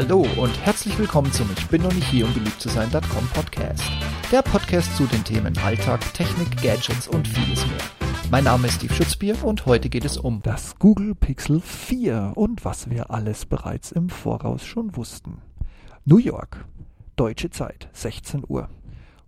Hallo 0.00 0.24
und 0.36 0.64
herzlich 0.64 0.96
willkommen 0.96 1.32
zum 1.32 1.50
Ich 1.58 1.66
bin 1.66 1.82
noch 1.82 1.92
nicht 1.92 2.06
hier, 2.06 2.24
um 2.24 2.32
beliebt 2.32 2.60
zu 2.60 2.68
sein.com 2.68 3.28
Podcast. 3.34 3.82
Der 4.30 4.42
Podcast 4.42 4.96
zu 4.96 5.06
den 5.06 5.24
Themen 5.24 5.58
Alltag, 5.58 6.00
Technik, 6.14 6.62
Gadgets 6.62 7.08
und 7.08 7.26
vieles 7.26 7.66
mehr. 7.66 7.80
Mein 8.30 8.44
Name 8.44 8.68
ist 8.68 8.74
Steve 8.74 8.94
Schutzbier 8.94 9.42
und 9.42 9.66
heute 9.66 9.88
geht 9.88 10.04
es 10.04 10.16
um 10.16 10.40
das 10.40 10.78
Google 10.78 11.16
Pixel 11.16 11.60
4 11.60 12.34
und 12.36 12.64
was 12.64 12.88
wir 12.88 13.10
alles 13.10 13.44
bereits 13.44 13.90
im 13.90 14.08
Voraus 14.08 14.64
schon 14.64 14.94
wussten. 14.94 15.38
New 16.04 16.18
York, 16.18 16.64
deutsche 17.16 17.50
Zeit, 17.50 17.88
16 17.92 18.44
Uhr. 18.46 18.68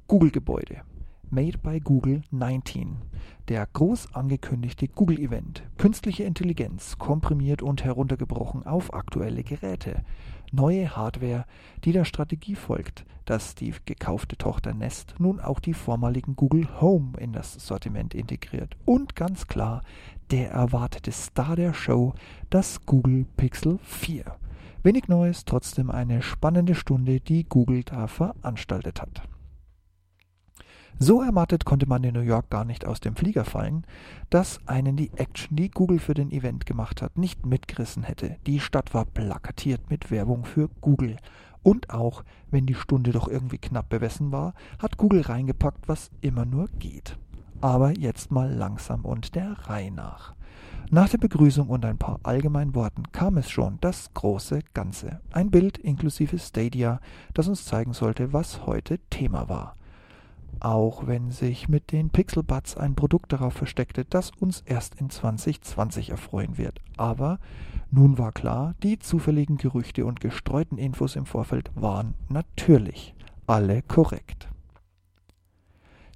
Google-Gebäude. 0.06 0.82
Made 1.30 1.58
by 1.58 1.80
Google 1.80 2.22
19. 2.30 2.96
Der 3.48 3.66
groß 3.72 4.14
angekündigte 4.14 4.88
Google-Event. 4.88 5.64
Künstliche 5.78 6.24
Intelligenz, 6.24 6.98
komprimiert 6.98 7.62
und 7.62 7.84
heruntergebrochen 7.84 8.66
auf 8.66 8.94
aktuelle 8.94 9.42
Geräte. 9.44 10.04
Neue 10.52 10.96
Hardware, 10.96 11.44
die 11.84 11.92
der 11.92 12.04
Strategie 12.04 12.54
folgt, 12.54 13.04
dass 13.24 13.54
die 13.54 13.72
gekaufte 13.84 14.36
Tochter 14.36 14.74
Nest 14.74 15.14
nun 15.18 15.38
auch 15.38 15.60
die 15.60 15.74
vormaligen 15.74 16.34
Google 16.34 16.80
Home 16.80 17.12
in 17.18 17.32
das 17.32 17.54
Sortiment 17.54 18.14
integriert. 18.14 18.76
Und 18.84 19.14
ganz 19.14 19.46
klar, 19.46 19.82
der 20.30 20.50
erwartete 20.50 21.12
Star 21.12 21.54
der 21.54 21.72
Show, 21.72 22.14
das 22.50 22.84
Google 22.86 23.26
Pixel 23.36 23.78
4. 23.84 24.24
Wenig 24.82 25.08
Neues, 25.08 25.44
trotzdem 25.44 25.90
eine 25.90 26.22
spannende 26.22 26.74
Stunde, 26.74 27.20
die 27.20 27.44
Google 27.44 27.84
da 27.84 28.06
veranstaltet 28.06 29.00
hat. 29.00 29.22
So 30.98 31.22
ermattet 31.22 31.64
konnte 31.64 31.88
man 31.88 32.04
in 32.04 32.14
New 32.14 32.20
York 32.20 32.50
gar 32.50 32.64
nicht 32.64 32.86
aus 32.86 33.00
dem 33.00 33.16
Flieger 33.16 33.44
fallen, 33.44 33.84
dass 34.28 34.60
einen 34.66 34.96
die 34.96 35.10
Action, 35.16 35.56
die 35.56 35.70
Google 35.70 35.98
für 35.98 36.14
den 36.14 36.30
Event 36.30 36.66
gemacht 36.66 37.00
hat, 37.00 37.16
nicht 37.16 37.46
mitgerissen 37.46 38.02
hätte. 38.02 38.36
Die 38.46 38.60
Stadt 38.60 38.92
war 38.92 39.06
plakatiert 39.06 39.88
mit 39.88 40.10
Werbung 40.10 40.44
für 40.44 40.68
Google. 40.80 41.16
Und 41.62 41.90
auch, 41.90 42.24
wenn 42.50 42.66
die 42.66 42.74
Stunde 42.74 43.12
doch 43.12 43.28
irgendwie 43.28 43.58
knapp 43.58 43.88
bewessen 43.88 44.32
war, 44.32 44.54
hat 44.78 44.96
Google 44.96 45.22
reingepackt, 45.22 45.88
was 45.88 46.10
immer 46.20 46.44
nur 46.44 46.68
geht. 46.78 47.18
Aber 47.60 47.92
jetzt 47.98 48.30
mal 48.30 48.52
langsam 48.52 49.04
und 49.04 49.34
der 49.34 49.52
Reihe 49.68 49.90
nach. 49.90 50.34
Nach 50.90 51.08
der 51.08 51.18
Begrüßung 51.18 51.68
und 51.68 51.84
ein 51.84 51.98
paar 51.98 52.18
allgemeinen 52.24 52.74
Worten 52.74 53.04
kam 53.12 53.36
es 53.36 53.48
schon, 53.48 53.78
das 53.80 54.12
große 54.12 54.60
Ganze. 54.74 55.20
Ein 55.30 55.50
Bild 55.50 55.78
inklusive 55.78 56.38
Stadia, 56.38 57.00
das 57.32 57.48
uns 57.48 57.64
zeigen 57.64 57.92
sollte, 57.92 58.32
was 58.32 58.66
heute 58.66 58.98
Thema 59.10 59.48
war 59.48 59.76
auch 60.60 61.06
wenn 61.06 61.30
sich 61.30 61.68
mit 61.68 61.92
den 61.92 62.10
Pixel 62.10 62.42
Buds 62.42 62.76
ein 62.76 62.94
Produkt 62.94 63.32
darauf 63.32 63.54
versteckte, 63.54 64.04
das 64.04 64.32
uns 64.38 64.62
erst 64.66 64.96
in 64.96 65.08
2020 65.08 66.10
erfreuen 66.10 66.58
wird. 66.58 66.80
Aber 66.96 67.38
nun 67.90 68.18
war 68.18 68.32
klar, 68.32 68.74
die 68.82 68.98
zufälligen 68.98 69.56
Gerüchte 69.56 70.04
und 70.04 70.20
gestreuten 70.20 70.78
Infos 70.78 71.16
im 71.16 71.26
Vorfeld 71.26 71.70
waren 71.74 72.14
natürlich 72.28 73.14
alle 73.46 73.82
korrekt. 73.82 74.49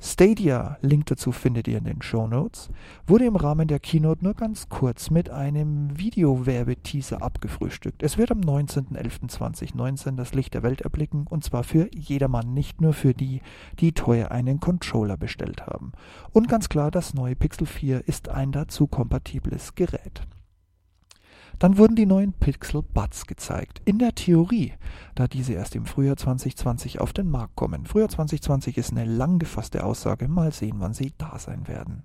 Stadia, 0.06 0.77
Link 0.83 1.06
dazu 1.06 1.33
findet 1.33 1.66
ihr 1.66 1.78
in 1.78 1.84
den 1.84 2.02
Show 2.02 2.27
Notes, 2.27 2.69
wurde 3.06 3.24
im 3.24 3.36
Rahmen 3.36 3.69
der 3.69 3.80
Keynote 3.80 4.22
nur 4.22 4.34
ganz 4.34 4.69
kurz 4.69 5.08
mit 5.08 5.30
einem 5.30 5.98
Videowerbeteaser 5.98 7.22
abgefrühstückt. 7.22 8.02
Es 8.02 8.19
wird 8.19 8.30
am 8.30 8.42
19.11.2019 8.42 10.14
das 10.16 10.34
Licht 10.34 10.52
der 10.52 10.62
Welt 10.62 10.82
erblicken 10.82 11.27
und 11.27 11.42
zwar 11.42 11.64
für 11.64 11.88
jedermann, 11.94 12.52
nicht 12.52 12.82
nur 12.82 12.92
für 12.92 13.14
die, 13.14 13.41
die 13.80 13.92
teuer 13.92 14.30
einen 14.30 14.60
Controller 14.60 15.16
bestellt 15.16 15.66
haben. 15.66 15.92
Und 16.32 16.48
ganz 16.48 16.69
klar, 16.69 16.91
das 16.91 17.14
neue 17.14 17.34
Pixel 17.34 17.66
4 17.66 18.06
ist 18.06 18.28
ein 18.28 18.52
dazu 18.52 18.86
kompatibles 18.86 19.75
Gerät. 19.75 20.20
Dann 21.58 21.78
wurden 21.78 21.97
die 21.97 22.06
neuen 22.06 22.33
Pixel 22.33 22.83
Buds 22.83 23.27
gezeigt. 23.27 23.80
In 23.84 23.98
der 23.98 24.14
Theorie, 24.14 24.74
da 25.14 25.27
diese 25.28 25.55
erst 25.55 25.74
im 25.77 25.86
Frühjahr 25.86 26.16
2020 26.16 27.00
auf 27.00 27.12
den 27.12 27.30
Markt 27.30 27.56
kommen. 27.56 27.87
Frühjahr 27.87 28.09
2020 28.09 28.76
ist 28.76 28.92
eine 28.92 29.04
lang 29.04 29.38
gefasste 29.38 29.84
Aussage. 29.84 30.28
Mal 30.28 30.53
sehen, 30.53 30.76
wann 30.78 30.94
sie 30.94 31.12
da 31.19 31.38
sein 31.38 31.69
werden. 31.69 32.03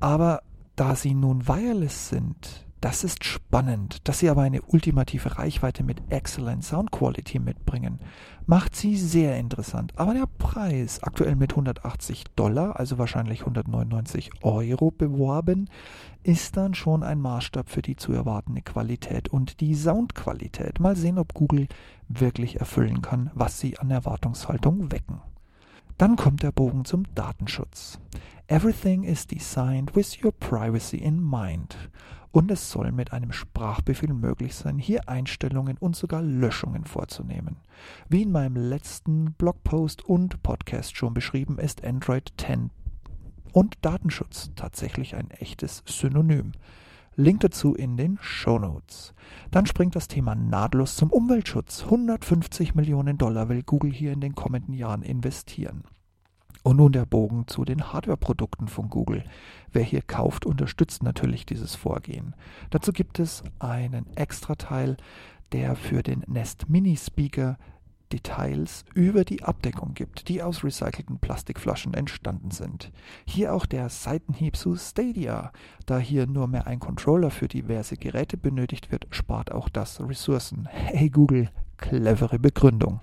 Aber 0.00 0.42
da 0.76 0.96
sie 0.96 1.14
nun 1.14 1.46
wireless 1.46 2.08
sind, 2.08 2.66
das 2.80 3.04
ist 3.04 3.24
spannend, 3.24 4.08
dass 4.08 4.20
sie 4.20 4.30
aber 4.30 4.40
eine 4.40 4.62
ultimative 4.62 5.36
Reichweite 5.36 5.84
mit 5.84 6.00
Excellent 6.10 6.64
Sound 6.64 6.90
Quality 6.90 7.38
mitbringen. 7.38 7.98
Macht 8.46 8.74
sie 8.74 8.96
sehr 8.96 9.36
interessant. 9.38 9.92
Aber 9.96 10.14
der 10.14 10.26
Preis, 10.26 11.02
aktuell 11.02 11.36
mit 11.36 11.52
180 11.52 12.24
Dollar, 12.36 12.80
also 12.80 12.96
wahrscheinlich 12.96 13.40
199 13.40 14.30
Euro 14.42 14.90
beworben, 14.90 15.68
ist 16.22 16.56
dann 16.56 16.72
schon 16.72 17.02
ein 17.02 17.20
Maßstab 17.20 17.68
für 17.68 17.82
die 17.82 17.96
zu 17.96 18.12
erwartende 18.12 18.62
Qualität 18.62 19.28
und 19.28 19.60
die 19.60 19.74
Soundqualität. 19.74 20.80
Mal 20.80 20.96
sehen, 20.96 21.18
ob 21.18 21.34
Google 21.34 21.68
wirklich 22.08 22.60
erfüllen 22.60 23.02
kann, 23.02 23.30
was 23.34 23.60
sie 23.60 23.78
an 23.78 23.90
Erwartungshaltung 23.90 24.90
wecken. 24.90 25.20
Dann 25.98 26.16
kommt 26.16 26.42
der 26.42 26.52
Bogen 26.52 26.86
zum 26.86 27.04
Datenschutz. 27.14 28.00
Everything 28.46 29.04
is 29.04 29.26
designed 29.26 29.94
with 29.94 30.24
your 30.24 30.32
privacy 30.32 30.96
in 30.96 31.22
mind 31.22 31.76
und 32.32 32.50
es 32.50 32.70
soll 32.70 32.92
mit 32.92 33.12
einem 33.12 33.32
Sprachbefehl 33.32 34.12
möglich 34.12 34.54
sein, 34.54 34.78
hier 34.78 35.08
Einstellungen 35.08 35.76
und 35.78 35.96
sogar 35.96 36.22
Löschungen 36.22 36.84
vorzunehmen. 36.84 37.56
Wie 38.08 38.22
in 38.22 38.32
meinem 38.32 38.56
letzten 38.56 39.32
Blogpost 39.32 40.04
und 40.04 40.42
Podcast 40.42 40.96
schon 40.96 41.14
beschrieben, 41.14 41.58
ist 41.58 41.84
Android 41.84 42.32
10 42.36 42.70
und 43.52 43.78
Datenschutz 43.82 44.52
tatsächlich 44.54 45.16
ein 45.16 45.30
echtes 45.30 45.82
Synonym. 45.86 46.52
Link 47.16 47.40
dazu 47.40 47.74
in 47.74 47.96
den 47.96 48.18
Show 48.22 48.58
Notes. 48.58 49.14
Dann 49.50 49.66
springt 49.66 49.96
das 49.96 50.08
Thema 50.08 50.34
nahtlos 50.34 50.96
zum 50.96 51.10
Umweltschutz. 51.10 51.82
150 51.84 52.74
Millionen 52.74 53.18
Dollar 53.18 53.48
will 53.48 53.62
Google 53.62 53.92
hier 53.92 54.12
in 54.12 54.20
den 54.20 54.34
kommenden 54.34 54.72
Jahren 54.72 55.02
investieren. 55.02 55.82
Und 56.62 56.76
nun 56.76 56.92
der 56.92 57.06
Bogen 57.06 57.46
zu 57.46 57.64
den 57.64 57.92
Hardware-Produkten 57.92 58.68
von 58.68 58.90
Google. 58.90 59.24
Wer 59.72 59.82
hier 59.82 60.02
kauft, 60.02 60.44
unterstützt 60.44 61.02
natürlich 61.02 61.46
dieses 61.46 61.74
Vorgehen. 61.74 62.34
Dazu 62.70 62.92
gibt 62.92 63.18
es 63.18 63.42
einen 63.58 64.06
Extrateil, 64.16 64.96
der 65.52 65.74
für 65.74 66.02
den 66.02 66.22
Nest 66.26 66.68
Mini 66.68 66.96
Speaker 66.96 67.56
Details 68.12 68.84
über 68.94 69.24
die 69.24 69.42
Abdeckung 69.44 69.94
gibt, 69.94 70.28
die 70.28 70.42
aus 70.42 70.64
recycelten 70.64 71.18
Plastikflaschen 71.18 71.94
entstanden 71.94 72.50
sind. 72.50 72.92
Hier 73.24 73.54
auch 73.54 73.66
der 73.66 73.88
Seitenhieb 73.88 74.56
zu 74.56 74.76
Stadia. 74.76 75.52
Da 75.86 75.98
hier 75.98 76.26
nur 76.26 76.48
mehr 76.48 76.66
ein 76.66 76.80
Controller 76.80 77.30
für 77.30 77.48
diverse 77.48 77.96
Geräte 77.96 78.36
benötigt 78.36 78.90
wird, 78.90 79.06
spart 79.10 79.52
auch 79.52 79.68
das 79.68 80.00
Ressourcen. 80.00 80.66
Hey 80.66 81.08
Google, 81.08 81.50
clevere 81.76 82.38
Begründung. 82.38 83.00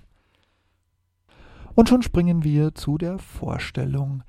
Und 1.78 1.88
schon 1.88 2.02
springen 2.02 2.42
wir 2.42 2.74
zu 2.74 2.98
der 2.98 3.20
Vorstellung 3.20 4.24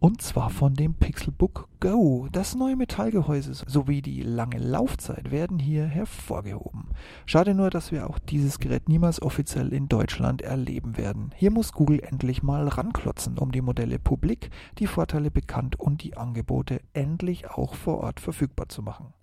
und 0.00 0.20
zwar 0.20 0.50
von 0.50 0.74
dem 0.74 0.94
Pixelbook 0.94 1.68
Go. 1.78 2.26
Das 2.32 2.56
neue 2.56 2.74
Metallgehäuse 2.74 3.52
sowie 3.68 4.02
die 4.02 4.22
lange 4.22 4.58
Laufzeit 4.58 5.30
werden 5.30 5.60
hier 5.60 5.84
hervorgehoben. 5.84 6.88
Schade 7.24 7.54
nur, 7.54 7.70
dass 7.70 7.92
wir 7.92 8.10
auch 8.10 8.18
dieses 8.18 8.58
Gerät 8.58 8.88
niemals 8.88 9.22
offiziell 9.22 9.72
in 9.72 9.88
Deutschland 9.88 10.42
erleben 10.42 10.96
werden. 10.96 11.30
Hier 11.36 11.52
muss 11.52 11.70
Google 11.70 12.00
endlich 12.00 12.42
mal 12.42 12.66
ranklotzen, 12.66 13.38
um 13.38 13.52
die 13.52 13.62
Modelle 13.62 14.00
publik, 14.00 14.50
die 14.78 14.88
Vorteile 14.88 15.30
bekannt 15.30 15.78
und 15.78 16.02
die 16.02 16.16
Angebote 16.16 16.80
endlich 16.94 17.48
auch 17.48 17.76
vor 17.76 17.98
Ort 17.98 18.18
verfügbar 18.18 18.68
zu 18.68 18.82
machen. 18.82 19.14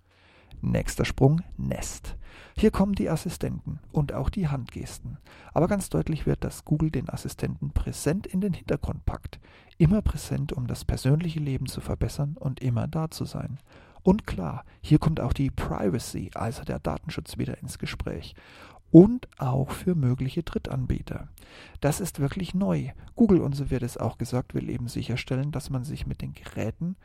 Nächster 0.64 1.04
Sprung 1.04 1.42
Nest. 1.58 2.16
Hier 2.56 2.70
kommen 2.70 2.94
die 2.94 3.10
Assistenten 3.10 3.80
und 3.92 4.14
auch 4.14 4.30
die 4.30 4.48
Handgesten. 4.48 5.18
Aber 5.52 5.68
ganz 5.68 5.90
deutlich 5.90 6.24
wird, 6.24 6.42
dass 6.42 6.64
Google 6.64 6.90
den 6.90 7.10
Assistenten 7.10 7.70
präsent 7.70 8.26
in 8.26 8.40
den 8.40 8.54
Hintergrund 8.54 9.04
packt. 9.04 9.40
Immer 9.76 10.00
präsent, 10.00 10.52
um 10.52 10.66
das 10.66 10.84
persönliche 10.84 11.40
Leben 11.40 11.66
zu 11.66 11.80
verbessern 11.80 12.36
und 12.38 12.60
immer 12.60 12.88
da 12.88 13.10
zu 13.10 13.26
sein. 13.26 13.58
Und 14.02 14.26
klar, 14.26 14.64
hier 14.80 14.98
kommt 14.98 15.20
auch 15.20 15.34
die 15.34 15.50
Privacy, 15.50 16.30
also 16.34 16.64
der 16.64 16.78
Datenschutz 16.78 17.36
wieder 17.36 17.58
ins 17.58 17.78
Gespräch. 17.78 18.34
Und 18.90 19.28
auch 19.38 19.70
für 19.70 19.94
mögliche 19.94 20.44
Drittanbieter. 20.44 21.28
Das 21.80 22.00
ist 22.00 22.20
wirklich 22.20 22.54
neu. 22.54 22.90
Google, 23.16 23.40
und 23.40 23.54
so 23.54 23.70
wird 23.70 23.82
es 23.82 23.98
auch 23.98 24.16
gesagt, 24.16 24.54
will 24.54 24.70
eben 24.70 24.88
sicherstellen, 24.88 25.52
dass 25.52 25.68
man 25.68 25.84
sich 25.84 26.06
mit 26.06 26.22
den 26.22 26.32
Geräten 26.32 26.96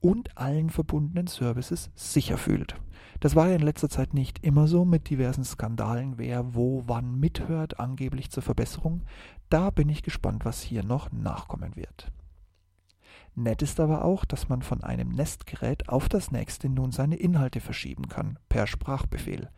und 0.00 0.36
allen 0.36 0.70
verbundenen 0.70 1.26
Services 1.26 1.90
sicher 1.94 2.38
fühlt. 2.38 2.76
Das 3.20 3.34
war 3.34 3.48
ja 3.48 3.56
in 3.56 3.62
letzter 3.62 3.88
Zeit 3.88 4.14
nicht 4.14 4.44
immer 4.44 4.68
so 4.68 4.84
mit 4.84 5.10
diversen 5.10 5.44
Skandalen, 5.44 6.18
wer 6.18 6.54
wo 6.54 6.84
wann 6.86 7.18
mithört, 7.18 7.80
angeblich 7.80 8.30
zur 8.30 8.42
Verbesserung. 8.42 9.02
Da 9.48 9.70
bin 9.70 9.88
ich 9.88 10.02
gespannt, 10.02 10.44
was 10.44 10.62
hier 10.62 10.84
noch 10.84 11.10
nachkommen 11.10 11.74
wird. 11.74 12.12
Nett 13.34 13.62
ist 13.62 13.80
aber 13.80 14.04
auch, 14.04 14.24
dass 14.24 14.48
man 14.48 14.62
von 14.62 14.82
einem 14.82 15.10
Nestgerät 15.10 15.88
auf 15.88 16.08
das 16.08 16.30
nächste 16.32 16.68
nun 16.68 16.92
seine 16.92 17.16
Inhalte 17.16 17.60
verschieben 17.60 18.08
kann, 18.08 18.38
per 18.48 18.66
Sprachbefehl. 18.66 19.48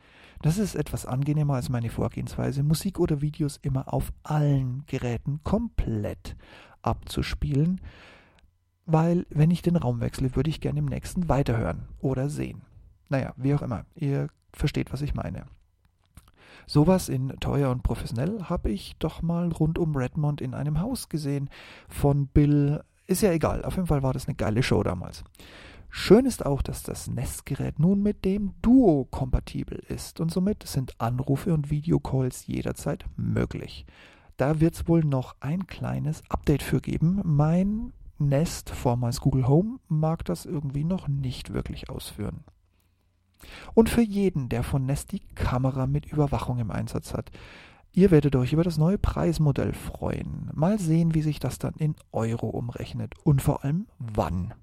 Das 0.42 0.58
ist 0.58 0.74
etwas 0.74 1.04
angenehmer 1.04 1.54
als 1.54 1.68
meine 1.68 1.90
Vorgehensweise, 1.90 2.62
Musik 2.62 2.98
oder 2.98 3.20
Videos 3.20 3.58
immer 3.60 3.92
auf 3.92 4.12
allen 4.22 4.84
Geräten 4.86 5.40
komplett 5.44 6.36
abzuspielen, 6.82 7.80
weil 8.92 9.26
wenn 9.30 9.50
ich 9.50 9.62
den 9.62 9.76
Raum 9.76 10.00
wechsle, 10.00 10.34
würde 10.36 10.50
ich 10.50 10.60
gerne 10.60 10.78
im 10.78 10.86
nächsten 10.86 11.28
weiterhören 11.28 11.88
oder 12.00 12.28
sehen. 12.28 12.62
Naja, 13.08 13.32
wie 13.36 13.54
auch 13.54 13.62
immer, 13.62 13.84
ihr 13.94 14.28
versteht, 14.52 14.92
was 14.92 15.02
ich 15.02 15.14
meine. 15.14 15.44
Sowas 16.66 17.08
in 17.08 17.28
teuer 17.40 17.70
und 17.70 17.82
professionell 17.82 18.44
habe 18.44 18.70
ich 18.70 18.94
doch 18.98 19.22
mal 19.22 19.50
rund 19.50 19.78
um 19.78 19.96
Redmond 19.96 20.40
in 20.40 20.54
einem 20.54 20.80
Haus 20.80 21.08
gesehen 21.08 21.50
von 21.88 22.28
Bill. 22.28 22.82
Ist 23.06 23.22
ja 23.22 23.32
egal, 23.32 23.64
auf 23.64 23.74
jeden 23.74 23.88
Fall 23.88 24.02
war 24.02 24.12
das 24.12 24.28
eine 24.28 24.36
geile 24.36 24.62
Show 24.62 24.82
damals. 24.82 25.24
Schön 25.92 26.26
ist 26.26 26.46
auch, 26.46 26.62
dass 26.62 26.84
das 26.84 27.08
Nest-Gerät 27.08 27.80
nun 27.80 28.00
mit 28.00 28.24
dem 28.24 28.52
Duo 28.62 29.08
kompatibel 29.10 29.82
ist 29.88 30.20
und 30.20 30.30
somit 30.30 30.62
sind 30.62 31.00
Anrufe 31.00 31.52
und 31.52 31.70
Videocalls 31.70 32.46
jederzeit 32.46 33.04
möglich. 33.16 33.84
Da 34.36 34.60
wird 34.60 34.74
es 34.74 34.88
wohl 34.88 35.04
noch 35.04 35.34
ein 35.40 35.66
kleines 35.66 36.22
Update 36.28 36.62
für 36.62 36.80
geben. 36.80 37.20
Mein 37.24 37.92
Nest, 38.20 38.70
vormals 38.70 39.20
Google 39.20 39.48
Home, 39.48 39.78
mag 39.88 40.24
das 40.24 40.46
irgendwie 40.46 40.84
noch 40.84 41.08
nicht 41.08 41.52
wirklich 41.52 41.90
ausführen. 41.90 42.44
Und 43.74 43.88
für 43.88 44.02
jeden, 44.02 44.48
der 44.48 44.62
von 44.62 44.86
Nest 44.86 45.12
die 45.12 45.22
Kamera 45.34 45.86
mit 45.86 46.06
Überwachung 46.06 46.58
im 46.58 46.70
Einsatz 46.70 47.14
hat, 47.14 47.30
ihr 47.92 48.10
werdet 48.10 48.36
euch 48.36 48.52
über 48.52 48.64
das 48.64 48.78
neue 48.78 48.98
Preismodell 48.98 49.72
freuen. 49.72 50.50
Mal 50.52 50.78
sehen, 50.78 51.14
wie 51.14 51.22
sich 51.22 51.40
das 51.40 51.58
dann 51.58 51.74
in 51.74 51.96
Euro 52.12 52.48
umrechnet 52.48 53.14
und 53.24 53.42
vor 53.42 53.64
allem 53.64 53.86
wann. 53.98 54.54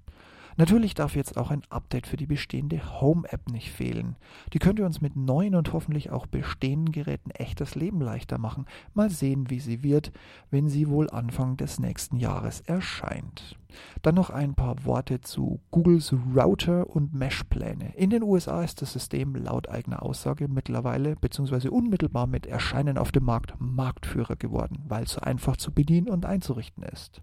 Natürlich 0.58 0.94
darf 0.94 1.14
jetzt 1.14 1.36
auch 1.36 1.52
ein 1.52 1.62
Update 1.70 2.08
für 2.08 2.16
die 2.16 2.26
bestehende 2.26 3.00
Home-App 3.00 3.48
nicht 3.48 3.70
fehlen. 3.70 4.16
Die 4.52 4.58
könnt 4.58 4.80
ihr 4.80 4.86
uns 4.86 5.00
mit 5.00 5.14
neuen 5.14 5.54
und 5.54 5.72
hoffentlich 5.72 6.10
auch 6.10 6.26
bestehenden 6.26 6.90
Geräten 6.90 7.30
echt 7.30 7.60
das 7.60 7.76
Leben 7.76 8.00
leichter 8.00 8.38
machen. 8.38 8.66
Mal 8.92 9.08
sehen, 9.08 9.50
wie 9.50 9.60
sie 9.60 9.84
wird, 9.84 10.10
wenn 10.50 10.68
sie 10.68 10.88
wohl 10.88 11.10
Anfang 11.10 11.56
des 11.56 11.78
nächsten 11.78 12.16
Jahres 12.16 12.60
erscheint. 12.62 13.56
Dann 14.02 14.16
noch 14.16 14.30
ein 14.30 14.56
paar 14.56 14.84
Worte 14.84 15.20
zu 15.20 15.60
Googles 15.70 16.12
Router 16.34 16.90
und 16.90 17.14
Mesh-Pläne. 17.14 17.94
In 17.94 18.10
den 18.10 18.24
USA 18.24 18.64
ist 18.64 18.82
das 18.82 18.92
System 18.92 19.36
laut 19.36 19.68
eigener 19.68 20.02
Aussage 20.02 20.48
mittlerweile 20.48 21.14
bzw. 21.14 21.68
unmittelbar 21.68 22.26
mit 22.26 22.46
Erscheinen 22.46 22.98
auf 22.98 23.12
dem 23.12 23.22
Markt 23.22 23.54
Marktführer 23.60 24.34
geworden, 24.34 24.82
weil 24.88 25.04
es 25.04 25.12
so 25.12 25.20
einfach 25.20 25.56
zu 25.56 25.70
bedienen 25.70 26.08
und 26.08 26.26
einzurichten 26.26 26.82
ist. 26.82 27.22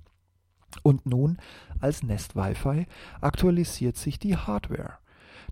Und 0.84 1.06
nun, 1.06 1.38
als 1.80 2.04
Nest 2.04 2.36
Wi-Fi, 2.36 2.86
aktualisiert 3.22 3.98
sich 3.98 4.20
die 4.20 4.36
Hardware. 4.38 4.98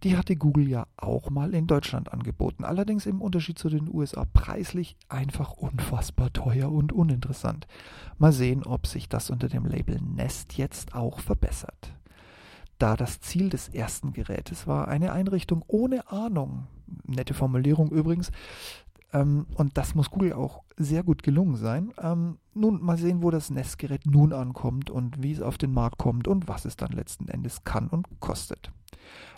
Die 0.04 0.18
hatte 0.18 0.36
Google 0.36 0.68
ja 0.68 0.88
auch 0.98 1.30
mal 1.30 1.54
in 1.54 1.68
Deutschland 1.68 2.12
angeboten, 2.12 2.66
allerdings 2.66 3.06
im 3.06 3.22
Unterschied 3.22 3.58
zu 3.58 3.70
den 3.70 3.88
USA 3.94 4.26
preislich 4.26 4.98
einfach 5.08 5.54
unfassbar 5.54 6.34
teuer 6.34 6.72
und 6.72 6.92
uninteressant. 6.92 7.68
Mal 8.18 8.34
sehen, 8.34 8.64
ob 8.64 8.88
sich 8.88 9.08
das 9.08 9.30
unter 9.30 9.48
dem 9.48 9.66
Label 9.66 10.00
Nest 10.02 10.58
jetzt 10.58 10.94
auch 10.94 11.20
verbessert. 11.20 11.94
Da 12.80 12.98
das 12.98 13.22
Ziel 13.22 13.50
des 13.50 13.70
ersten 13.70 14.12
Gerätes 14.12 14.68
war, 14.68 14.90
eine 14.90 15.14
Einrichtung 15.14 15.64
ohne 15.68 16.12
Ahnung, 16.12 16.68
nette 17.06 17.34
Formulierung 17.34 17.90
übrigens, 17.90 18.32
ähm, 19.14 19.46
und 19.56 19.78
das 19.78 19.96
muss 19.96 20.10
Google 20.10 20.34
auch 20.34 20.64
sehr 20.76 21.04
gut 21.04 21.24
gelungen 21.24 21.56
sein. 21.56 21.94
Ähm, 22.02 22.40
nun 22.54 22.82
mal 22.84 22.98
sehen, 22.98 23.22
wo 23.22 23.30
das 23.32 23.50
Nestgerät 23.50 24.06
nun 24.06 24.34
ankommt 24.34 24.90
und 24.90 25.22
wie 25.22 25.32
es 25.32 25.42
auf 25.42 25.58
den 25.58 25.72
Markt 25.72 25.98
kommt 25.98 26.28
und 26.28 26.48
was 26.48 26.66
es 26.66 26.76
dann 26.76 26.92
letzten 26.92 27.30
Endes 27.30 27.64
kann 27.64 27.88
und 27.88 28.08
kostet. 28.20 28.72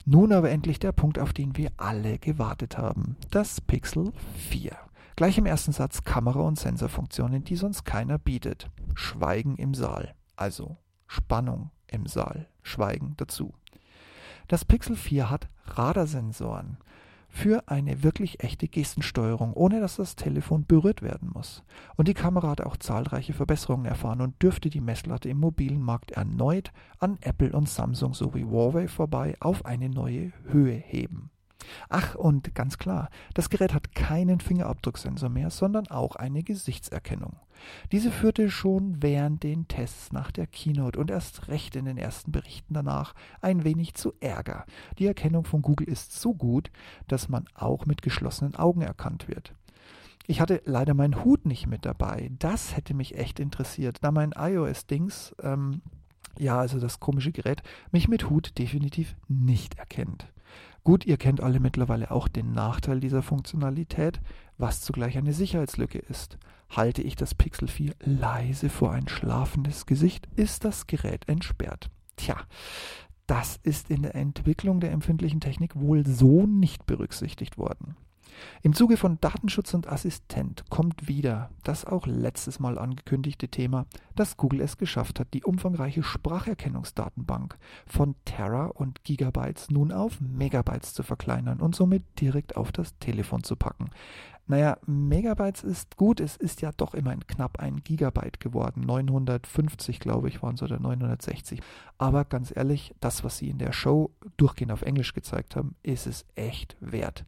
Nun 0.06 0.32
aber 0.32 0.50
endlich 0.50 0.80
der 0.80 0.92
Punkt, 0.92 1.20
auf 1.20 1.34
den 1.34 1.58
wir 1.58 1.72
alle 1.78 2.20
gewartet 2.20 2.78
haben. 2.78 3.18
Das 3.32 3.60
Pixel 3.62 4.14
4. 4.50 4.72
Gleich 5.16 5.38
im 5.38 5.46
ersten 5.46 5.72
Satz 5.72 6.04
Kamera- 6.04 6.42
und 6.42 6.60
Sensorfunktionen, 6.60 7.44
die 7.44 7.56
sonst 7.56 7.86
keiner 7.86 8.18
bietet. 8.18 8.70
Schweigen 8.94 9.56
im 9.56 9.74
Saal. 9.74 10.14
Also 10.36 10.78
Spannung 11.08 11.72
im 11.88 12.06
Saal. 12.06 12.48
Schweigen 12.62 13.14
dazu. 13.18 13.54
Das 14.48 14.64
Pixel 14.66 14.96
4 14.96 15.30
hat 15.30 15.50
Radarsensoren 15.66 16.78
für 17.36 17.68
eine 17.68 18.02
wirklich 18.02 18.42
echte 18.44 18.70
Gestensteuerung, 18.70 19.54
ohne 19.54 19.82
dass 19.82 19.98
das 19.98 20.16
Telefon 20.16 20.66
berührt 20.66 21.02
werden 21.02 21.32
muss. 21.34 21.64
Und 21.98 22.08
die 22.08 22.14
Kamera 22.14 22.50
hat 22.50 22.62
auch 22.62 22.78
zahlreiche 22.78 23.34
Verbesserungen 23.34 23.86
erfahren 23.86 24.22
und 24.22 24.42
dürfte 24.42 24.70
die 24.70 24.80
Messlatte 24.80 25.28
im 25.28 25.40
mobilen 25.42 25.82
Markt 25.82 26.12
erneut 26.12 26.72
an 26.98 27.18
Apple 27.20 27.52
und 27.52 27.68
Samsung 27.68 28.14
sowie 28.14 28.46
Huawei 28.46 28.88
vorbei 28.88 29.36
auf 29.42 29.66
eine 29.66 29.90
neue 29.90 30.32
Höhe 30.46 30.76
heben. 30.76 31.30
Ach, 31.90 32.16
und 32.16 32.56
ganz 32.56 32.78
klar, 32.78 33.10
das 33.34 33.50
Gerät 33.50 33.74
hat 33.74 33.96
keinen 33.96 34.40
Fingerabdrucksensor 34.40 35.30
mehr, 35.30 35.50
sondern 35.50 35.88
auch 35.88 36.16
eine 36.16 36.44
Gesichtserkennung. 36.44 37.38
Diese 37.92 38.12
führte 38.12 38.50
schon 38.50 39.02
während 39.02 39.44
den 39.44 39.68
Tests 39.68 40.12
nach 40.12 40.32
der 40.32 40.48
Keynote 40.48 41.00
und 41.00 41.10
erst 41.10 41.48
recht 41.48 41.76
in 41.76 41.86
den 41.86 41.98
ersten 41.98 42.32
Berichten 42.32 42.74
danach 42.74 43.14
ein 43.42 43.64
wenig 43.64 43.96
zu 43.96 44.14
Ärger. 44.20 44.66
Die 45.00 45.06
Erkennung 45.06 45.46
von 45.46 45.62
Google 45.62 45.88
ist 45.88 46.20
so 46.20 46.34
gut, 46.34 46.72
dass 47.08 47.30
man 47.30 47.46
auch 47.56 47.86
mit 47.86 48.02
geschlossenen 48.02 48.56
Augen 48.56 48.82
erkannt 48.82 49.28
wird. 49.28 49.54
Ich 50.28 50.42
hatte 50.42 50.62
leider 50.66 50.94
meinen 50.94 51.24
Hut 51.24 51.46
nicht 51.46 51.68
mit 51.68 51.86
dabei. 51.86 52.32
Das 52.40 52.76
hätte 52.76 52.94
mich 52.94 53.18
echt 53.18 53.40
interessiert, 53.40 54.00
da 54.02 54.12
mein 54.12 54.34
iOS-Dings, 54.36 55.36
ähm, 55.42 55.82
ja, 56.38 56.60
also 56.60 56.80
das 56.80 57.00
komische 57.00 57.32
Gerät, 57.32 57.62
mich 57.92 58.08
mit 58.08 58.30
Hut 58.30 58.58
definitiv 58.58 59.16
nicht 59.28 59.78
erkennt. 59.78 60.28
Gut, 60.84 61.06
ihr 61.06 61.18
kennt 61.18 61.42
alle 61.42 61.60
mittlerweile 61.60 62.12
auch 62.12 62.28
den 62.28 62.52
Nachteil 62.52 63.00
dieser 63.00 63.24
Funktionalität, 63.24 64.22
was 64.58 64.82
zugleich 64.82 65.18
eine 65.18 65.34
Sicherheitslücke 65.34 66.00
ist. 66.00 66.38
Halte 66.70 67.02
ich 67.02 67.16
das 67.16 67.36
Pixel 67.36 67.68
4 67.68 67.94
leise 68.02 68.70
vor 68.70 68.92
ein 68.92 69.08
schlafendes 69.08 69.86
Gesicht, 69.86 70.28
ist 70.36 70.66
das 70.66 70.88
Gerät 70.88 71.28
entsperrt. 71.28 71.90
Tja, 72.18 72.38
das 73.28 73.60
ist 73.64 73.90
in 73.90 74.04
der 74.04 74.16
Entwicklung 74.16 74.80
der 74.80 74.92
empfindlichen 74.92 75.42
Technik 75.42 75.76
wohl 75.76 76.06
so 76.06 76.46
nicht 76.46 76.86
berücksichtigt 76.86 77.58
worden. 77.58 77.96
Im 78.62 78.74
Zuge 78.74 78.98
von 78.98 79.20
Datenschutz 79.22 79.74
und 79.74 79.88
Assistent 79.88 80.66
kommt 80.70 81.08
wieder 81.08 81.50
das 81.64 81.86
auch 81.86 82.08
letztes 82.08 82.60
Mal 82.60 82.78
angekündigte 82.78 83.48
Thema, 83.48 83.86
dass 84.16 84.38
Google 84.38 84.62
es 84.62 84.78
geschafft 84.78 85.20
hat, 85.20 85.34
die 85.34 85.44
umfangreiche 85.44 86.04
Spracherkennungsdatenbank 86.04 87.58
von 87.86 88.16
Terra 88.26 88.68
und 88.68 89.04
Gigabytes 89.04 89.70
nun 89.70 89.92
auf 89.92 90.20
Megabytes 90.22 90.94
zu 90.94 91.04
verkleinern 91.04 91.60
und 91.60 91.76
somit 91.76 92.04
direkt 92.20 92.56
auf 92.58 92.72
das 92.72 92.98
Telefon 93.00 93.44
zu 93.44 93.56
packen. 93.56 93.90
Naja, 94.48 94.78
Megabytes 94.86 95.64
ist 95.64 95.98
gut, 95.98 96.20
es 96.20 96.38
ist 96.38 96.62
ja 96.62 96.72
doch 96.78 96.94
immerhin 96.94 97.26
knapp 97.26 97.60
ein 97.60 97.84
Gigabyte 97.84 98.40
geworden. 98.40 98.82
950, 98.82 100.00
glaube 100.00 100.28
ich, 100.30 100.44
waren 100.44 100.54
es 100.56 100.62
oder 100.62 100.80
960. 100.80 101.62
Aber 101.98 102.26
ganz 102.26 102.54
ehrlich, 102.56 102.94
das, 103.00 103.24
was 103.24 103.40
sie 103.40 103.50
in 103.50 103.58
der 103.58 103.74
Show 103.74 104.12
durchgehend 104.38 104.72
auf 104.72 104.84
Englisch 104.84 105.14
gezeigt 105.14 105.56
haben, 105.56 105.76
ist 105.82 106.06
es 106.06 106.26
echt 106.36 106.78
wert. 106.80 107.26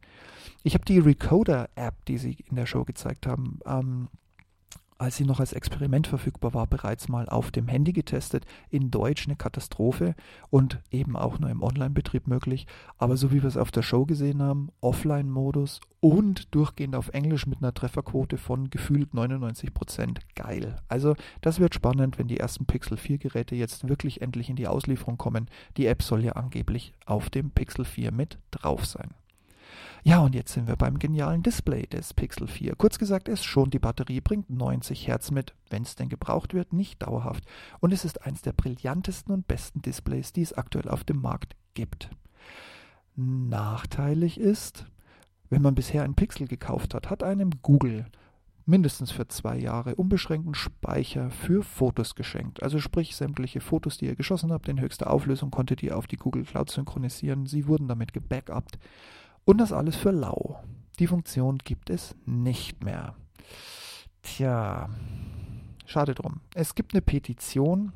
Ich 0.62 0.74
habe 0.74 0.84
die 0.84 1.00
Recoder-App, 1.00 2.04
die 2.06 2.18
sie 2.18 2.36
in 2.48 2.56
der 2.56 2.66
Show 2.66 2.84
gezeigt 2.84 3.26
haben, 3.26 3.58
ähm, 3.66 4.08
als 4.98 5.16
sie 5.16 5.24
noch 5.24 5.38
als 5.38 5.52
Experiment 5.52 6.08
verfügbar 6.08 6.54
war, 6.54 6.66
bereits 6.66 7.08
mal 7.08 7.28
auf 7.28 7.52
dem 7.52 7.68
Handy 7.68 7.92
getestet. 7.92 8.44
In 8.68 8.90
Deutsch 8.90 9.26
eine 9.26 9.36
Katastrophe 9.36 10.14
und 10.50 10.80
eben 10.90 11.16
auch 11.16 11.38
nur 11.38 11.50
im 11.50 11.62
Online-Betrieb 11.62 12.26
möglich. 12.26 12.66
Aber 12.98 13.16
so 13.16 13.30
wie 13.30 13.40
wir 13.40 13.48
es 13.48 13.56
auf 13.56 13.70
der 13.70 13.82
Show 13.82 14.06
gesehen 14.06 14.42
haben, 14.42 14.70
Offline-Modus 14.80 15.80
und 16.00 16.52
durchgehend 16.54 16.96
auf 16.96 17.10
Englisch 17.10 17.46
mit 17.46 17.58
einer 17.58 17.74
Trefferquote 17.74 18.38
von 18.38 18.70
gefühlt 18.70 19.14
99 19.14 19.72
Prozent. 19.72 20.20
Geil. 20.34 20.76
Also 20.88 21.14
das 21.40 21.60
wird 21.60 21.74
spannend, 21.74 22.18
wenn 22.18 22.28
die 22.28 22.38
ersten 22.38 22.66
Pixel 22.66 22.96
4 22.96 23.18
Geräte 23.18 23.54
jetzt 23.54 23.88
wirklich 23.88 24.20
endlich 24.20 24.50
in 24.50 24.56
die 24.56 24.68
Auslieferung 24.68 25.16
kommen. 25.16 25.46
Die 25.76 25.86
App 25.86 26.02
soll 26.02 26.24
ja 26.24 26.32
angeblich 26.32 26.92
auf 27.06 27.30
dem 27.30 27.50
Pixel 27.50 27.84
4 27.84 28.12
mit 28.12 28.38
drauf 28.50 28.84
sein. 28.84 29.14
Ja, 30.04 30.20
und 30.20 30.34
jetzt 30.34 30.52
sind 30.52 30.68
wir 30.68 30.76
beim 30.76 30.98
genialen 30.98 31.42
Display 31.42 31.86
des 31.86 32.14
Pixel 32.14 32.46
4. 32.46 32.76
Kurz 32.76 32.98
gesagt, 32.98 33.28
es 33.28 33.44
schont 33.44 33.74
die 33.74 33.78
Batterie, 33.78 34.20
bringt 34.20 34.48
90 34.48 35.06
Hertz 35.06 35.30
mit, 35.30 35.54
wenn 35.70 35.82
es 35.82 35.96
denn 35.96 36.08
gebraucht 36.08 36.54
wird, 36.54 36.72
nicht 36.72 37.02
dauerhaft. 37.02 37.44
Und 37.80 37.92
es 37.92 38.04
ist 38.04 38.24
eines 38.24 38.42
der 38.42 38.52
brillantesten 38.52 39.34
und 39.34 39.48
besten 39.48 39.82
Displays, 39.82 40.32
die 40.32 40.42
es 40.42 40.52
aktuell 40.52 40.88
auf 40.88 41.04
dem 41.04 41.20
Markt 41.20 41.56
gibt. 41.74 42.10
Nachteilig 43.16 44.38
ist, 44.38 44.86
wenn 45.50 45.62
man 45.62 45.74
bisher 45.74 46.04
ein 46.04 46.14
Pixel 46.14 46.46
gekauft 46.46 46.94
hat, 46.94 47.10
hat 47.10 47.22
einem 47.22 47.50
Google 47.62 48.06
mindestens 48.68 49.10
für 49.10 49.26
zwei 49.26 49.56
Jahre 49.56 49.94
unbeschränkten 49.94 50.54
Speicher 50.54 51.30
für 51.30 51.62
Fotos 51.62 52.14
geschenkt. 52.14 52.62
Also 52.62 52.78
sprich, 52.78 53.16
sämtliche 53.16 53.60
Fotos, 53.60 53.96
die 53.96 54.04
ihr 54.04 54.14
geschossen 54.14 54.52
habt, 54.52 54.68
in 54.68 54.80
höchster 54.80 55.10
Auflösung 55.10 55.50
konntet 55.50 55.82
ihr 55.82 55.96
auf 55.96 56.06
die 56.06 56.16
Google 56.16 56.44
Cloud 56.44 56.70
synchronisieren. 56.70 57.46
Sie 57.46 57.66
wurden 57.66 57.88
damit 57.88 58.12
gebackupt. 58.12 58.78
Und 59.48 59.56
das 59.56 59.72
alles 59.72 59.96
für 59.96 60.10
lau. 60.10 60.62
Die 60.98 61.06
Funktion 61.06 61.56
gibt 61.56 61.88
es 61.88 62.14
nicht 62.26 62.84
mehr. 62.84 63.14
Tja, 64.20 64.90
schade 65.86 66.14
drum. 66.14 66.42
Es 66.54 66.74
gibt 66.74 66.92
eine 66.92 67.00
Petition. 67.00 67.94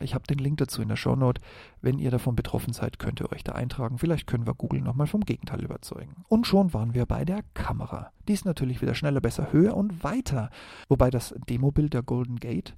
Ich 0.00 0.14
habe 0.14 0.26
den 0.26 0.38
Link 0.38 0.56
dazu 0.56 0.80
in 0.80 0.88
der 0.88 0.96
Shownote. 0.96 1.42
Wenn 1.82 1.98
ihr 1.98 2.10
davon 2.10 2.36
betroffen 2.36 2.72
seid, 2.72 2.98
könnt 2.98 3.20
ihr 3.20 3.30
euch 3.30 3.44
da 3.44 3.52
eintragen. 3.52 3.98
Vielleicht 3.98 4.26
können 4.26 4.46
wir 4.46 4.54
Google 4.54 4.80
nochmal 4.80 5.06
vom 5.06 5.26
Gegenteil 5.26 5.62
überzeugen. 5.62 6.24
Und 6.26 6.46
schon 6.46 6.72
waren 6.72 6.94
wir 6.94 7.04
bei 7.04 7.26
der 7.26 7.42
Kamera. 7.52 8.10
Die 8.26 8.32
ist 8.32 8.46
natürlich 8.46 8.80
wieder 8.80 8.94
schneller, 8.94 9.20
besser, 9.20 9.52
höher 9.52 9.76
und 9.76 10.02
weiter. 10.02 10.48
Wobei 10.88 11.10
das 11.10 11.34
Demobild 11.50 11.92
der 11.92 12.02
Golden 12.02 12.36
Gate, 12.36 12.74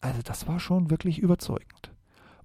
also 0.00 0.22
das 0.22 0.48
war 0.48 0.60
schon 0.60 0.88
wirklich 0.88 1.18
überzeugend. 1.18 1.92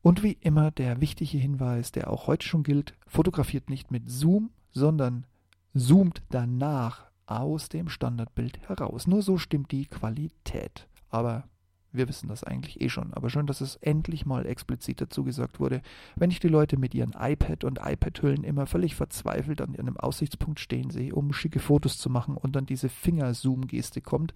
Und 0.01 0.23
wie 0.23 0.37
immer 0.41 0.71
der 0.71 0.99
wichtige 0.99 1.37
Hinweis, 1.37 1.93
der 1.93 2.11
auch 2.11 2.27
heute 2.27 2.45
schon 2.45 2.63
gilt, 2.63 2.95
fotografiert 3.07 3.69
nicht 3.69 3.91
mit 3.91 4.09
Zoom, 4.09 4.49
sondern 4.71 5.25
zoomt 5.73 6.21
danach 6.29 7.05
aus 7.25 7.69
dem 7.69 7.89
Standardbild 7.89 8.67
heraus. 8.67 9.07
Nur 9.07 9.21
so 9.21 9.37
stimmt 9.37 9.71
die 9.71 9.85
Qualität. 9.85 10.87
Aber 11.09 11.47
wir 11.91 12.07
wissen 12.07 12.27
das 12.27 12.43
eigentlich 12.43 12.81
eh 12.81 12.89
schon, 12.89 13.13
aber 13.13 13.29
schön, 13.29 13.47
dass 13.47 13.61
es 13.61 13.75
endlich 13.77 14.25
mal 14.25 14.45
explizit 14.45 15.01
dazu 15.01 15.23
gesagt 15.23 15.59
wurde. 15.59 15.81
Wenn 16.15 16.29
ich 16.29 16.39
die 16.39 16.47
Leute 16.47 16.77
mit 16.77 16.93
ihren 16.93 17.13
iPad 17.17 17.63
und 17.63 17.79
iPad-Hüllen 17.83 18.43
immer 18.43 18.67
völlig 18.67 18.95
verzweifelt 18.95 19.59
an 19.61 19.75
einem 19.75 19.97
Aussichtspunkt 19.97 20.59
stehen 20.59 20.91
sehe, 20.91 21.15
um 21.15 21.33
schicke 21.33 21.59
Fotos 21.59 21.97
zu 21.97 22.09
machen 22.09 22.37
und 22.37 22.55
dann 22.55 22.67
diese 22.67 22.89
Fingerzoom-Geste 22.89 24.01
kommt, 24.01 24.33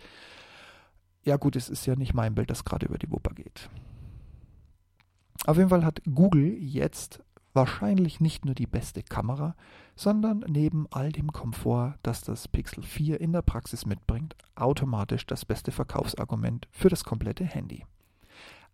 ja 1.23 1.37
gut, 1.37 1.55
es 1.55 1.69
ist 1.69 1.85
ja 1.85 1.95
nicht 1.95 2.13
mein 2.13 2.35
Bild, 2.35 2.49
das 2.49 2.65
gerade 2.65 2.87
über 2.87 2.97
die 2.97 3.11
Wupper 3.11 3.33
geht. 3.35 3.69
Auf 5.45 5.57
jeden 5.57 5.69
Fall 5.69 5.85
hat 5.85 6.01
Google 6.11 6.57
jetzt 6.59 7.23
wahrscheinlich 7.53 8.19
nicht 8.19 8.45
nur 8.45 8.55
die 8.55 8.67
beste 8.67 9.03
Kamera, 9.03 9.55
sondern 9.95 10.43
neben 10.48 10.88
all 10.91 11.12
dem 11.12 11.31
Komfort, 11.31 11.95
das 12.03 12.22
das 12.22 12.48
Pixel 12.48 12.83
4 12.83 13.22
in 13.22 13.33
der 13.33 13.41
Praxis 13.41 13.86
mitbringt, 13.86 14.36
automatisch 14.55 15.25
das 15.25 15.45
beste 15.45 15.72
Verkaufsargument 15.72 16.67
für 16.72 16.89
das 16.89 17.03
komplette 17.03 17.45
Handy. 17.45 17.86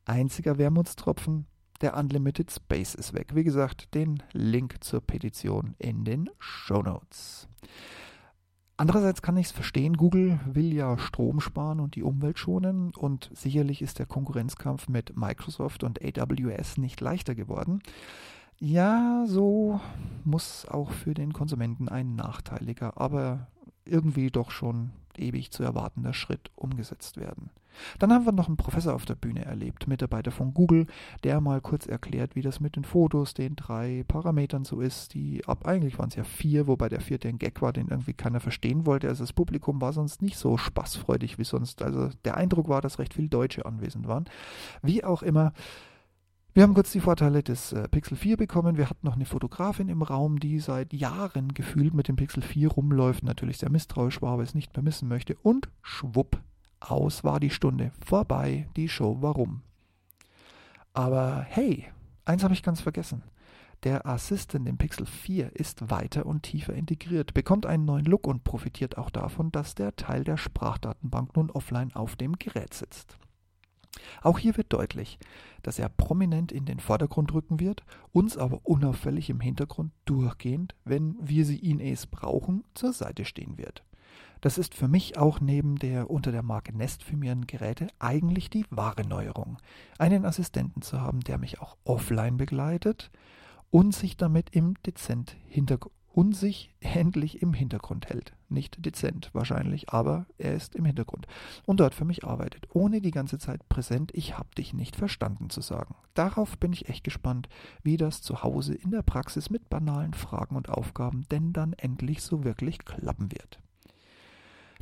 Einziger 0.06 0.58
Wermutstropfen, 0.58 1.46
der 1.82 1.96
Unlimited 1.96 2.52
Space 2.52 2.96
ist 2.96 3.14
weg. 3.14 3.36
Wie 3.36 3.44
gesagt, 3.44 3.94
den 3.94 4.24
Link 4.34 4.84
zur 4.84 5.02
Petition 5.02 5.76
in 5.78 6.04
den 6.04 6.30
Show 6.40 6.82
Notes. 6.82 7.48
Andererseits 8.76 9.22
kann 9.22 9.36
ich 9.36 9.48
es 9.48 9.52
verstehen, 9.52 9.98
Google 9.98 10.40
will 10.46 10.74
ja 10.74 10.98
Strom 10.98 11.42
sparen 11.42 11.82
und 11.82 11.96
die 11.96 12.04
Umwelt 12.04 12.40
schonen 12.40 12.94
und 12.96 13.30
sicherlich 13.34 13.82
ist 13.82 14.00
der 14.00 14.06
Konkurrenzkampf 14.06 14.88
mit 14.88 15.18
Microsoft 15.18 15.84
und 15.84 16.00
AWS 16.02 16.78
nicht 16.78 17.02
leichter 17.02 17.36
geworden. 17.36 17.82
Ja, 18.60 19.24
so 19.26 19.80
muss 20.26 20.68
auch 20.68 20.92
für 20.92 21.14
den 21.14 21.32
Konsumenten 21.32 21.88
ein 21.88 22.16
nachteiliger, 22.16 23.00
aber 23.00 23.48
irgendwie 23.86 24.30
doch 24.30 24.52
schon 24.52 24.92
ewig 25.18 25.52
zu 25.52 25.64
erwartender 25.64 26.14
Schritt 26.14 26.52
umgesetzt 26.56 27.18
werden. 27.18 27.50
Dann 28.00 28.12
haben 28.12 28.26
wir 28.26 28.32
noch 28.34 28.48
einen 28.48 28.58
Professor 28.58 28.94
auf 28.94 29.06
der 29.06 29.16
Bühne 29.16 29.46
erlebt, 29.46 29.88
Mitarbeiter 29.88 30.32
von 30.32 30.54
Google, 30.54 30.88
der 31.24 31.40
mal 31.40 31.62
kurz 31.62 31.86
erklärt, 31.86 32.36
wie 32.36 32.42
das 32.42 32.60
mit 32.60 32.76
den 32.76 32.84
Fotos, 32.84 33.34
den 33.34 33.56
drei 33.56 34.04
Parametern 34.08 34.66
so 34.66 34.82
ist, 34.82 35.14
die 35.14 35.46
ab 35.46 35.66
eigentlich 35.66 35.98
waren 35.98 36.10
es 36.10 36.16
ja 36.16 36.26
vier, 36.26 36.68
wobei 36.68 36.90
der 36.90 37.00
vierte 37.00 37.30
ein 37.30 37.40
Gag 37.40 37.62
war, 37.62 37.72
den 37.72 37.88
irgendwie 37.88 38.14
keiner 38.14 38.42
verstehen 38.42 38.86
wollte. 38.86 39.08
Also 39.08 39.24
das 39.24 39.34
Publikum 39.34 39.80
war 39.80 39.94
sonst 39.94 40.22
nicht 40.22 40.38
so 40.38 40.58
spaßfreudig 40.58 41.38
wie 41.38 41.46
sonst. 41.46 41.82
Also 41.82 42.10
der 42.26 42.36
Eindruck 42.36 42.68
war, 42.68 42.82
dass 42.82 43.00
recht 43.00 43.14
viele 43.14 43.30
Deutsche 43.30 43.66
anwesend 43.66 44.08
waren. 44.08 44.26
Wie 44.82 45.04
auch 45.04 45.24
immer, 45.24 45.54
wir 46.54 46.64
haben 46.64 46.74
kurz 46.74 46.92
die 46.92 47.00
Vorteile 47.00 47.44
des 47.44 47.74
äh, 47.74 47.88
Pixel 47.88 48.18
4 48.18 48.36
bekommen. 48.36 48.78
Wir 48.78 48.90
hatten 48.90 49.06
noch 49.06 49.16
eine 49.16 49.26
Fotografin 49.26 49.88
im 49.88 50.02
Raum, 50.02 50.40
die 50.40 50.60
seit 50.60 50.94
Jahren 50.94 51.54
gefühlt 51.54 51.94
mit 51.94 52.08
dem 52.08 52.16
Pixel 52.16 52.42
4 52.42 52.70
rumläuft, 52.70 53.24
natürlich 53.24 53.60
sehr 53.60 53.72
misstrauisch 53.72 54.22
war, 54.22 54.34
aber 54.34 54.44
es 54.44 54.56
nicht 54.56 54.76
mehr 54.76 54.84
missen 54.84 55.08
möchte. 55.08 55.36
Und 55.44 55.70
schwupp, 55.82 56.42
aus 56.80 57.24
war 57.24 57.40
die 57.40 57.52
Stunde. 57.52 57.92
Vorbei, 58.04 58.68
die 58.76 58.90
Show 58.90 59.18
warum. 59.22 59.62
Aber 60.94 61.46
hey, 61.48 61.86
eins 62.26 62.44
habe 62.44 62.54
ich 62.54 62.64
ganz 62.64 62.82
vergessen. 62.82 63.24
Der 63.84 64.06
Assistant 64.06 64.68
im 64.68 64.78
Pixel 64.78 65.06
4 65.06 65.56
ist 65.56 65.90
weiter 65.90 66.26
und 66.26 66.44
tiefer 66.44 66.74
integriert, 66.74 67.34
bekommt 67.34 67.66
einen 67.66 67.86
neuen 67.86 68.06
Look 68.06 68.28
und 68.28 68.44
profitiert 68.44 68.98
auch 68.98 69.10
davon, 69.10 69.52
dass 69.52 69.76
der 69.76 69.96
Teil 69.96 70.26
der 70.26 70.36
Sprachdatenbank 70.36 71.38
nun 71.38 71.50
offline 71.50 71.94
auf 71.94 72.18
dem 72.18 72.38
Gerät 72.38 72.74
sitzt. 72.74 73.18
Auch 74.22 74.40
hier 74.40 74.58
wird 74.58 74.72
deutlich, 74.72 75.20
dass 75.64 75.80
er 75.80 75.90
prominent 75.90 76.52
in 76.52 76.66
den 76.66 76.80
Vordergrund 76.80 77.34
rücken 77.34 77.60
wird, 77.60 77.84
uns 78.12 78.38
aber 78.38 78.62
unauffällig 78.64 79.30
im 79.30 79.40
Hintergrund 79.40 79.92
durchgehend, 80.06 80.76
wenn 80.86 81.16
wir 81.20 81.46
sie 81.46 81.58
ihn 81.58 81.80
es 81.80 82.08
brauchen, 82.08 82.64
zur 82.74 82.94
Seite 82.94 83.26
stehen 83.26 83.58
wird. 83.58 83.84
Das 84.42 84.58
ist 84.58 84.74
für 84.74 84.88
mich 84.88 85.18
auch 85.18 85.42
neben 85.42 85.78
der 85.78 86.10
unter 86.10 86.32
der 86.32 86.44
Marke 86.44 86.76
Nest 86.76 87.04
firmierenden 87.04 87.48
Geräte 87.48 87.88
eigentlich 88.00 88.50
die 88.50 88.66
wahre 88.70 89.06
Neuerung, 89.06 89.58
einen 89.98 90.26
Assistenten 90.26 90.82
zu 90.82 91.02
haben, 91.02 91.20
der 91.22 91.38
mich 91.38 91.60
auch 91.60 91.76
offline 91.84 92.38
begleitet 92.38 93.12
und 93.70 93.94
sich 93.94 94.16
damit 94.16 94.50
im 94.52 94.76
dezent 94.84 95.36
Hintergrund 95.46 95.94
und 96.12 96.36
sich 96.36 96.74
endlich 96.80 97.42
im 97.42 97.54
Hintergrund 97.54 98.10
hält. 98.10 98.34
Nicht 98.50 98.84
dezent 98.84 99.30
wahrscheinlich, 99.34 99.90
aber 99.90 100.26
er 100.38 100.56
ist 100.56 100.76
im 100.76 100.86
Hintergrund 100.86 101.28
und 101.66 101.80
dort 101.80 101.94
für 101.94 102.06
mich 102.06 102.24
arbeitet, 102.24 102.68
ohne 102.74 103.00
die 103.00 103.12
ganze 103.12 103.38
Zeit 103.38 103.70
präsent, 103.70 104.12
ich 104.16 104.38
hab 104.38 104.56
dich 104.56 104.74
nicht 104.74 104.96
verstanden 104.96 105.50
zu 105.50 105.62
sagen. 105.62 105.96
Darauf 106.16 106.58
bin 106.58 106.74
ich 106.74 106.90
echt 106.90 107.04
gespannt, 107.04 107.48
wie 107.84 107.98
das 107.98 108.22
zu 108.22 108.42
Hause 108.42 108.74
in 108.74 108.92
der 108.92 109.04
Praxis 109.04 109.50
mit 109.50 109.70
banalen 109.70 110.14
Fragen 110.14 110.56
und 110.56 110.70
Aufgaben 110.70 111.26
denn 111.30 111.54
dann 111.54 111.74
endlich 111.74 112.24
so 112.24 112.44
wirklich 112.44 112.80
klappen 112.80 113.32
wird. 113.32 113.60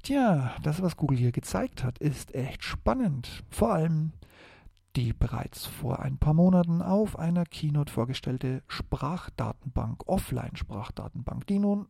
Tja, 0.04 0.56
das, 0.64 0.82
was 0.82 0.96
Google 0.96 1.18
hier 1.18 1.32
gezeigt 1.34 1.84
hat, 1.84 1.98
ist 1.98 2.34
echt 2.34 2.64
spannend. 2.64 3.44
Vor 3.50 3.74
allem, 3.74 4.14
die 4.96 5.14
bereits 5.14 5.66
vor 5.66 6.00
ein 6.00 6.18
paar 6.18 6.34
Monaten 6.34 6.82
auf 6.82 7.20
einer 7.20 7.46
Keynote 7.46 7.92
vorgestellte 7.92 8.64
Sprachdatenbank, 8.68 10.08
Offline-Sprachdatenbank, 10.08 11.46
die 11.48 11.60
nun 11.60 11.88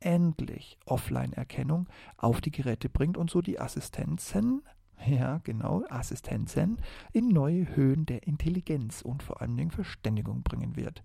endlich 0.00 0.78
Offline-Erkennung 0.86 1.88
auf 2.16 2.40
die 2.40 2.50
Geräte 2.50 2.88
bringt 2.88 3.16
und 3.16 3.30
so 3.30 3.42
die 3.42 3.60
Assistenzen, 3.60 4.62
ja 5.06 5.38
genau, 5.44 5.84
Assistenzen 5.88 6.78
in 7.12 7.28
neue 7.28 7.74
Höhen 7.74 8.06
der 8.06 8.26
Intelligenz 8.26 9.02
und 9.02 9.22
vor 9.22 9.40
allen 9.40 9.56
Dingen 9.56 9.70
Verständigung 9.70 10.42
bringen 10.42 10.76
wird. 10.76 11.02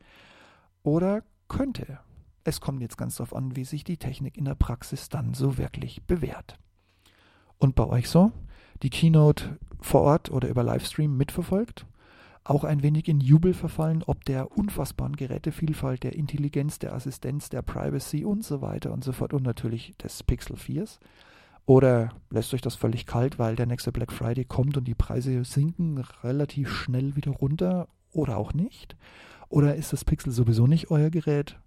Oder 0.84 1.24
könnte. 1.48 2.00
Es 2.44 2.60
kommt 2.60 2.82
jetzt 2.82 2.98
ganz 2.98 3.16
darauf 3.16 3.36
an, 3.36 3.56
wie 3.56 3.64
sich 3.64 3.84
die 3.84 3.98
Technik 3.98 4.38
in 4.38 4.46
der 4.46 4.56
Praxis 4.56 5.10
dann 5.10 5.34
so 5.34 5.58
wirklich 5.58 6.04
bewährt. 6.04 6.60
Und 7.58 7.76
bei 7.76 7.86
euch 7.86 8.10
so? 8.10 8.32
Die 8.82 8.90
Keynote 8.90 9.58
vor 9.80 10.02
Ort 10.02 10.30
oder 10.30 10.50
über 10.50 10.64
Livestream 10.64 11.16
mitverfolgt, 11.16 11.86
auch 12.44 12.64
ein 12.64 12.84
wenig 12.84 13.08
in 13.08 13.22
Jubel 13.22 13.54
verfallen, 13.54 14.04
ob 14.06 14.26
der 14.26 14.52
unfassbaren 14.52 15.16
Gerätevielfalt, 15.16 16.04
der 16.04 16.16
Intelligenz, 16.16 16.80
der 16.80 16.94
Assistenz, 16.94 17.50
der 17.50 17.62
Privacy 17.62 18.26
und 18.26 18.44
so 18.44 18.62
weiter 18.62 18.92
und 18.92 19.04
so 19.04 19.14
fort 19.14 19.34
und 19.34 19.44
natürlich 19.44 19.96
des 19.98 20.24
Pixel 20.24 20.58
4s. 20.58 21.00
Oder 21.66 22.10
lässt 22.30 22.54
euch 22.54 22.62
das 22.62 22.76
völlig 22.76 23.06
kalt, 23.06 23.40
weil 23.40 23.56
der 23.56 23.66
nächste 23.66 23.94
Black 23.94 24.12
Friday 24.12 24.44
kommt 24.44 24.76
und 24.76 24.86
die 24.86 24.96
Preise 24.96 25.46
sinken 25.46 25.98
relativ 26.22 26.70
schnell 26.70 27.16
wieder 27.16 27.32
runter 27.32 27.88
oder 28.12 28.38
auch 28.38 28.54
nicht? 28.54 28.98
Oder 29.48 29.76
ist 29.76 29.94
das 29.94 30.04
Pixel 30.04 30.34
sowieso 30.34 30.68
nicht 30.68 30.92
euer 30.92 31.10
Gerät? 31.10 31.58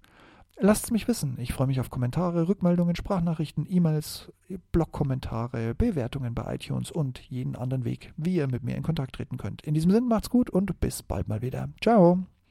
Lasst 0.59 0.85
es 0.85 0.91
mich 0.91 1.07
wissen. 1.07 1.37
Ich 1.39 1.53
freue 1.53 1.67
mich 1.67 1.81
auf 1.81 1.91
Kommentare, 1.91 2.49
Rückmeldungen, 2.49 2.97
Sprachnachrichten, 2.97 3.67
E-Mails, 3.69 4.33
Blogkommentare, 4.73 5.75
Bewertungen 5.75 6.35
bei 6.35 6.55
iTunes 6.55 6.91
und 6.91 7.19
jeden 7.19 7.57
anderen 7.57 7.85
Weg, 7.85 8.13
wie 8.17 8.37
ihr 8.37 8.47
mit 8.47 8.63
mir 8.63 8.75
in 8.75 8.83
Kontakt 8.83 9.17
treten 9.17 9.37
könnt. 9.37 9.63
In 9.63 9.75
diesem 9.75 9.91
Sinne 9.91 10.07
macht's 10.07 10.31
gut 10.31 10.49
und 10.49 10.81
bis 10.81 11.03
bald 11.03 11.29
mal 11.29 11.43
wieder. 11.43 11.69
Ciao. 11.83 12.27